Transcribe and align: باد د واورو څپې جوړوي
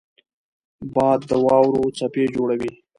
باد 0.93 1.19
د 1.29 1.31
واورو 1.45 1.95
څپې 1.97 2.23
جوړوي 2.35 2.71